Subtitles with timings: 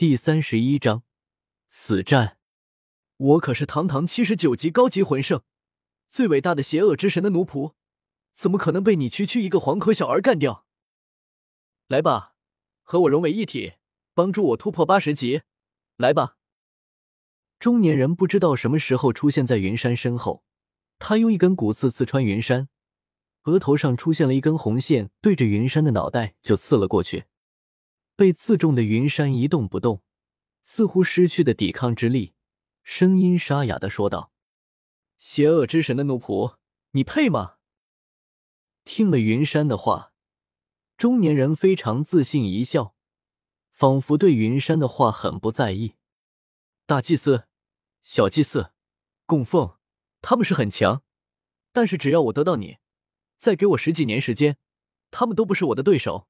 [0.00, 1.02] 第三十一章
[1.68, 2.38] 死战。
[3.18, 5.42] 我可是堂堂七十九级高级魂圣，
[6.08, 7.74] 最伟大的邪恶之神的奴仆，
[8.32, 10.64] 怎么可能被你区区一个黄口小儿干掉？
[11.86, 12.34] 来吧，
[12.82, 13.74] 和我融为一体，
[14.14, 15.42] 帮助我突破八十级。
[15.98, 16.38] 来吧！
[17.58, 20.42] 中年人不知道什么时候出现在云山身后，
[20.98, 22.70] 他用一根骨刺刺穿云山，
[23.42, 27.26] 额头上出现了一根红线，对着云山的脑袋就刺了过去。
[28.20, 30.02] 被刺中的云山一动不动，
[30.60, 32.34] 似乎失去的抵抗之力，
[32.82, 34.30] 声音沙哑的说道
[35.16, 36.56] ：“邪恶之神的奴仆，
[36.90, 37.54] 你配吗？”
[38.84, 40.12] 听了云山的话，
[40.98, 42.94] 中年人非常自信一笑，
[43.70, 45.94] 仿佛对云山的话很不在意。
[46.84, 47.46] 大祭司、
[48.02, 48.72] 小祭司、
[49.24, 49.78] 供奉，
[50.20, 51.02] 他们是很强，
[51.72, 52.76] 但是只要我得到你，
[53.38, 54.58] 再给我十几年时间，
[55.10, 56.28] 他们都不是我的对手。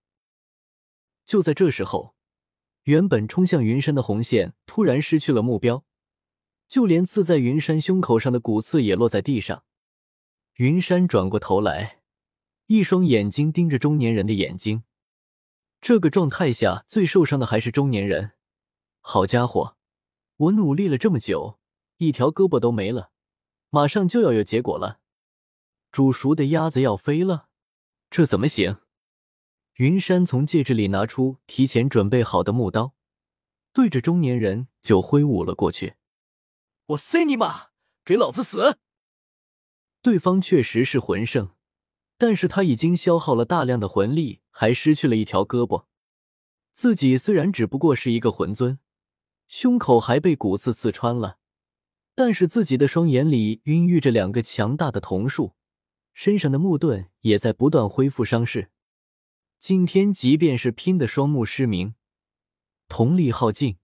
[1.31, 2.17] 就在这时候，
[2.83, 5.85] 原本冲向云山的红线突然失去了目标，
[6.67, 9.63] 就连刺在云山胸口上的骨刺也落在地上。
[10.55, 12.01] 云山转过头来，
[12.67, 14.83] 一双眼睛盯着中年人的眼睛。
[15.81, 18.33] 这个状态下最受伤的还是中年人。
[19.01, 19.77] 好家伙，
[20.37, 21.61] 我努力了这么久，
[21.99, 23.13] 一条胳膊都没了，
[23.69, 24.99] 马上就要有结果了。
[25.93, 27.47] 煮熟的鸭子要飞了，
[28.11, 28.79] 这怎么行？
[29.77, 32.95] 云山从戒指里拿出提前准备好的木刀，
[33.73, 35.95] 对着中年人就挥舞了过去。
[36.89, 37.69] 我塞你妈！
[38.05, 38.79] 给老子死！
[40.03, 41.51] 对方确实是魂圣，
[42.19, 45.85] 但是他已经消耗了大量的魂力，还失去了一条胳膊。
[46.73, 48.79] 自己虽然只不过是一个魂尊，
[49.47, 51.39] 胸口还被骨刺刺穿了，
[52.15, 55.55] 但是自己的双眼里孕育着两个强大的瞳术，
[56.13, 58.71] 身上的木盾也在不断恢复伤势。
[59.61, 61.95] 今天，即便是拼的双目失明，
[62.89, 63.77] 瞳力耗尽，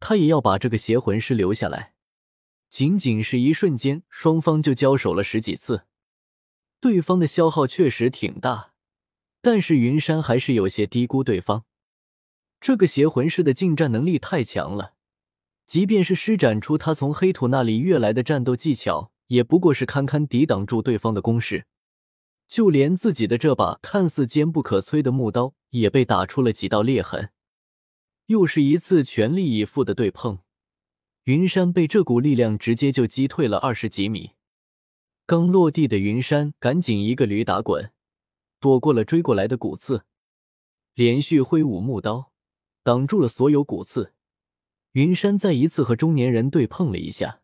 [0.00, 1.92] 他也要把这个邪魂师留下来。
[2.70, 5.82] 仅仅是一瞬间，双方就交手了十几次，
[6.80, 8.72] 对方的消耗确实挺大，
[9.42, 11.66] 但是云山还是有些低估对方。
[12.58, 14.94] 这个邪魂师的近战能力太强了，
[15.66, 21.66] 即便是施展出他从黑土那里越来的战斗技巧，也不过是堪堪抵挡住对方的攻势。
[22.50, 27.30] 就连自己的这把看似坚不可摧的木刀也被打出了几道裂痕。
[28.26, 30.40] 又是一次全力以赴的对碰，
[31.24, 34.32] 云山被这股力量直接就击退了二十几米。
[35.26, 37.92] 刚落地的云山赶紧一个驴打滚，
[38.58, 40.04] 躲过了追过来的骨刺，
[40.94, 42.32] 连续挥舞木刀
[42.82, 44.12] 挡住了所有骨刺。
[44.92, 47.42] 云山再一次和中年人对碰了一下，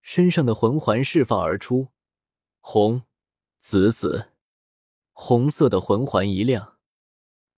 [0.00, 1.88] 身上的魂环释放而出，
[2.60, 3.02] 红。
[3.66, 4.30] 紫紫，
[5.12, 6.76] 红色的魂环一亮，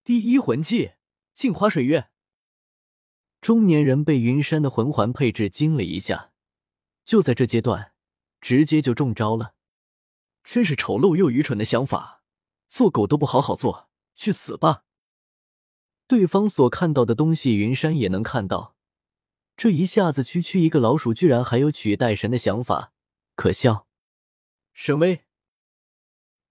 [0.04, 0.92] 第一魂技
[1.34, 2.10] 镜花水月。
[3.40, 6.30] 中年人被云山的魂环配置惊了一下，
[7.04, 7.92] 就在这阶段，
[8.40, 9.54] 直接就中招了。
[10.44, 12.22] 真是丑陋又愚蠢的想法，
[12.68, 14.84] 做狗都不好好做，去死吧！
[16.06, 18.76] 对方所看到的东西，云山也能看到。
[19.56, 22.92] 这一下子，区区一个老鼠，居然还有取代神的想法，
[23.34, 23.88] 可笑！
[24.72, 25.25] 神威。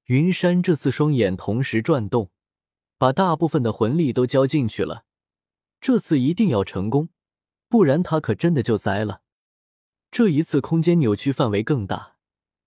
[0.06, 2.30] 云山这次双眼同时转动，
[3.00, 5.04] 把大部分的魂力都交进去了。
[5.82, 7.10] 这次一定要成功，
[7.68, 9.22] 不然他可真的就栽了。
[10.12, 12.18] 这一次空间扭曲范围更大，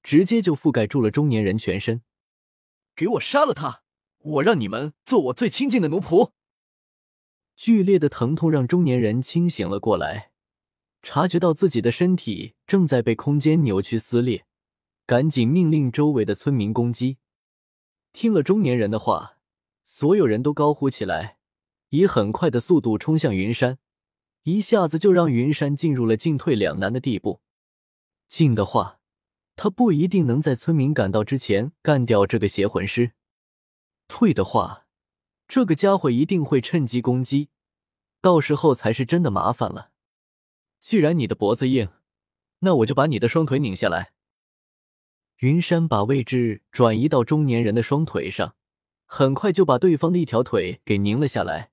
[0.03, 2.03] 直接就覆盖住了中年人全身。
[2.97, 3.82] 给我杀了他！
[4.19, 6.32] 我让你们做我最亲近的奴仆。
[7.54, 10.32] 剧烈的疼痛让中年人清醒了过来，
[11.03, 14.44] 察觉到自己的身体正在被空间扭曲撕裂，
[15.06, 17.19] 赶紧命令周围的村民攻击。
[18.21, 19.37] 听了中年人的话，
[19.84, 21.39] 所有人都高呼起来，
[21.91, 23.79] 以很快的速度冲向云山，
[24.43, 27.43] 一下子就让云山进入了进退两难的地步。
[28.27, 28.99] 进的话，
[29.55, 33.12] 他不一定能在村民赶到之前干掉这个邪魂师；
[34.09, 34.87] 退的话，
[35.47, 37.51] 这个家伙一定会趁机攻击，
[38.21, 39.93] 到时候才是真的麻烦了。
[40.81, 41.89] 既然你的脖子硬，
[42.59, 44.10] 那我就把你的双腿拧下来。
[45.39, 48.57] 云山把位置转移到中年人的双腿上，
[49.07, 51.71] 很快就把对方的一条腿给拧了下来。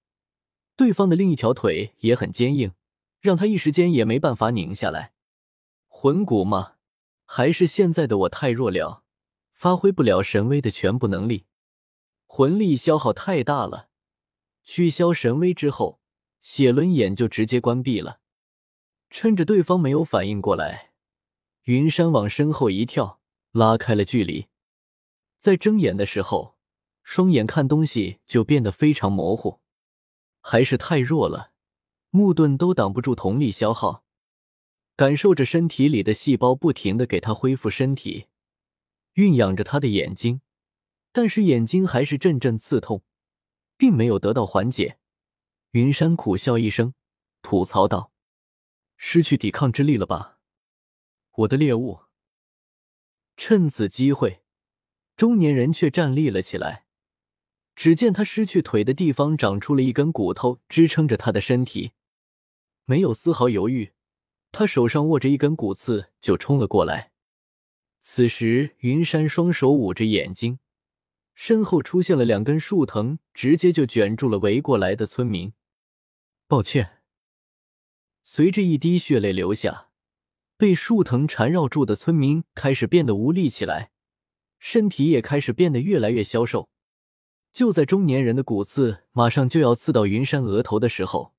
[0.76, 2.74] 对方的另一条腿也很坚硬，
[3.22, 5.14] 让他一时间也没办法拧下来。
[5.88, 6.74] 魂骨吗？
[7.26, 9.02] 还是现在的我太弱了，
[9.52, 11.46] 发挥不了神威的全部能力，
[12.28, 13.90] 魂力消耗太大了。
[14.64, 16.00] 取消神威之后，
[16.40, 18.20] 血轮眼就直接关闭了。
[19.10, 20.92] 趁着对方没有反应过来，
[21.64, 23.22] 云山往身后一跳。
[23.56, 24.50] 拉开了距离，
[25.38, 26.58] 在睁眼的时候，
[27.04, 29.62] 双眼看东西就变得非常模糊，
[30.42, 31.54] 还是太弱了。
[32.10, 34.04] 木盾都挡不住瞳力消耗，
[34.98, 38.28] 感受着身体里的细胞不停的给他恢复身体，
[39.14, 40.42] 蕴养着他的眼睛，
[41.14, 43.06] 但是眼睛还是阵阵刺痛，
[43.78, 45.00] 并没有得到缓解。
[45.72, 46.94] 云山苦笑一声，
[47.42, 48.12] 吐槽道
[48.98, 50.40] ：“失去抵抗之力了吧，
[51.36, 52.02] 我的猎物。”
[53.38, 54.42] 趁此机会，
[55.16, 56.86] 中年人却站立了起来。
[57.76, 61.92] 只见他失去腿的地方长出了一根骨头，支撑着他的身体。
[62.86, 63.92] 没有丝毫犹豫，
[64.52, 67.12] 他手上握着一根骨刺就冲了过来。
[68.00, 70.60] 此时，云山双手捂着眼睛，
[71.34, 75.52] 身后出现了两根树藤，直接就卷住了围过来的村民。
[76.48, 77.02] 抱歉。
[78.24, 79.90] 随着一滴血泪流下。
[80.58, 83.92] 被树藤缠绕住的村民开始变得无力起来，
[84.58, 86.70] 身体也开始变得越来越消瘦。
[87.52, 91.34] 就在中年人的骨刺马上就要刺到云山额头的时候，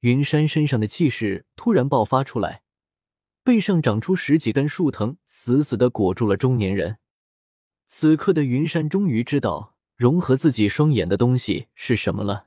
[0.00, 2.62] 云山身上的气势突然爆发出来，
[3.42, 6.98] 背上长出十几根树藤，死死的裹住了中年人。
[7.86, 12.46] 此刻的云山终于知道融合自己双眼的东西是什么了，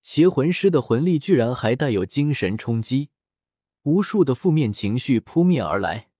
[0.00, 3.10] 邪魂师的魂力居然还带有精神冲击。
[3.82, 6.10] 无数的负面情绪扑面而来，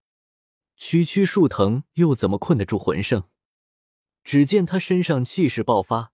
[0.76, 3.24] 区区树藤又怎么困得住魂圣？
[4.24, 6.12] 只见他身上气势爆发，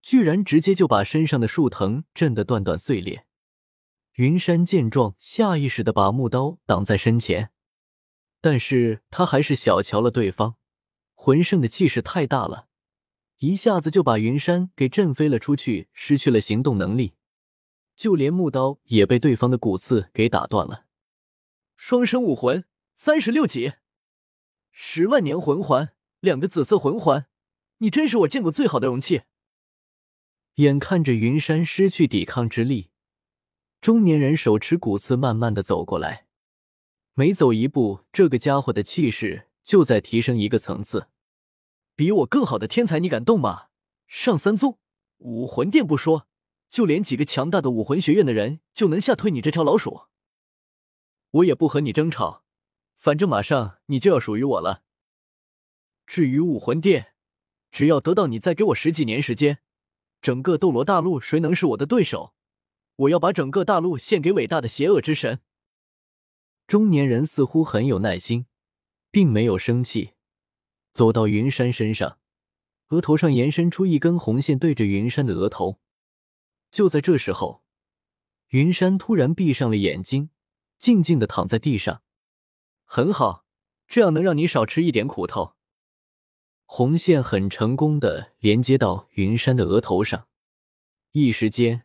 [0.00, 3.26] 居然直接就把身上的树藤震得断断碎裂。
[4.14, 7.50] 云山见状，下意识的把木刀挡在身前，
[8.40, 10.54] 但是他还是小瞧了对方，
[11.14, 12.68] 魂圣的气势太大了，
[13.38, 17.14] 一下子就把云山给震飞了出去，失去了行动能力。
[17.96, 20.86] 就连木刀也被对方的骨刺给打断了。
[21.76, 22.64] 双生武魂
[22.94, 23.74] 三十六级，
[24.70, 27.26] 十万年魂环，两个紫色魂环，
[27.78, 29.22] 你真是我见过最好的容器。
[30.56, 32.90] 眼看着云山失去抵抗之力，
[33.80, 36.26] 中年人手持骨刺慢慢的走过来，
[37.14, 41.08] 每走一步，这个家伙的气势就在提升一个层次。
[41.96, 43.66] 比我更好的天才，你敢动吗？
[44.06, 44.78] 上三宗
[45.18, 46.28] 武魂殿不说。
[46.74, 50.06] 就连几个强大的武魂学院的人就能吓退你这条老鼠，
[51.30, 52.42] 我也不和你争吵，
[52.96, 54.82] 反正马上你就要属于我了。
[56.04, 57.14] 至于武魂殿，
[57.70, 59.60] 只要得到你再给我十几年时间，
[60.20, 62.34] 整个斗罗大陆谁能是我的对手？
[62.96, 65.42] 我要把整个大陆献给伟大的邪恶之神。
[66.66, 68.46] 中年人似乎很有耐心，
[69.12, 70.14] 并没有生气，
[70.92, 72.18] 走到云山身上，
[72.88, 75.78] 额头上延伸出一根红线，对着云山的额头。
[76.74, 77.62] 就在这时候，
[78.48, 80.30] 云山突然闭上了眼睛，
[80.76, 82.02] 静静的躺在地上。
[82.84, 83.46] 很好，
[83.86, 85.54] 这样能让你少吃一点苦头。
[86.64, 90.26] 红线很成功的连接到云山的额头上，
[91.12, 91.84] 一时间，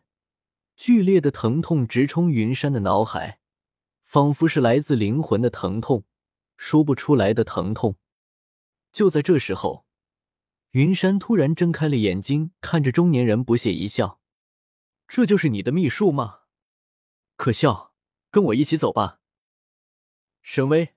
[0.74, 3.38] 剧烈的疼痛直冲云山的脑海，
[4.02, 6.02] 仿佛是来自灵魂的疼痛，
[6.56, 7.94] 说不出来的疼痛。
[8.90, 9.86] 就在这时候，
[10.72, 14.19] 云山突然睁开了眼睛，看着中年人，不屑一笑。
[15.12, 16.42] 这就是你的秘术吗？
[17.34, 17.92] 可笑！
[18.30, 19.18] 跟我一起走吧。
[20.40, 20.94] 沈威。